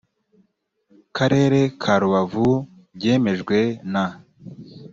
[1.17, 2.47] karere ka rubavu
[2.95, 3.57] byemejwe
[3.91, 4.05] na